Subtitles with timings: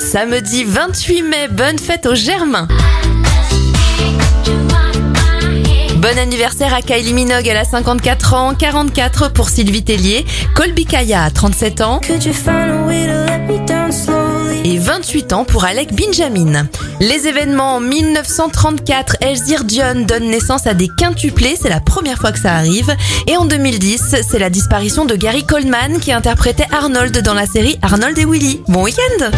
[0.00, 2.66] Samedi 28 mai, bonne fête aux Germains.
[5.96, 10.24] Bon anniversaire à Kylie Minogue, elle a 54 ans, 44 pour Sylvie Tellier,
[10.54, 13.39] Colby Kaya a 37 ans et
[15.10, 16.68] 28 ans pour Alec Benjamin.
[17.00, 22.30] Les événements en 1934, Elzir Dion donne naissance à des quintuplés, c'est la première fois
[22.30, 22.94] que ça arrive.
[23.26, 27.76] Et en 2010, c'est la disparition de Gary Coleman qui interprétait Arnold dans la série
[27.82, 28.62] Arnold et Willy.
[28.68, 29.30] Bon week-end